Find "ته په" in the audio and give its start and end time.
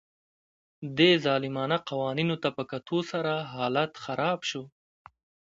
2.43-2.63